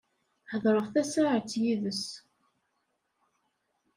Hedreɣ 0.51 0.87
tasaεet 0.93 1.53
yid-s. 1.63 2.03